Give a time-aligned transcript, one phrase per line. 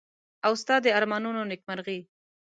[0.45, 1.99] او ستا د ارمانونو نېکمرغي.